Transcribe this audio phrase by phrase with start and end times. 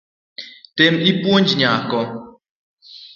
[0.77, 2.01] Tem ipuonj nyako